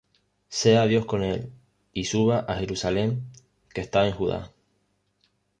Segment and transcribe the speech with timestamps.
[0.49, 1.51] Sea Dios con él,
[1.93, 3.21] y suba á Jerusalem
[3.71, 4.51] que está en Judá.